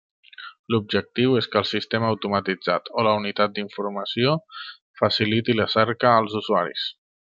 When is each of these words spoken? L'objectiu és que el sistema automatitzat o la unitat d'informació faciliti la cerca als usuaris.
L'objectiu 0.75 1.35
és 1.41 1.47
que 1.55 1.59
el 1.61 1.67
sistema 1.71 2.09
automatitzat 2.13 2.89
o 3.01 3.03
la 3.09 3.11
unitat 3.19 3.53
d'informació 3.59 4.33
faciliti 5.03 5.57
la 5.61 5.69
cerca 5.75 6.17
als 6.23 6.41
usuaris. 6.41 6.89